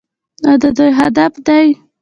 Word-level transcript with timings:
او 0.47 0.55
د 0.61 0.63
دوی 0.77 0.91
هدف 0.99 1.33
دی. 1.47 1.65